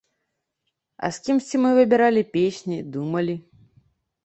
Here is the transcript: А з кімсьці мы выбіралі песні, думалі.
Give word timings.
А 1.07 1.11
з 1.17 1.21
кімсьці 1.27 1.61
мы 1.67 1.75
выбіралі 1.77 2.23
песні, 2.39 2.81
думалі. 2.99 3.39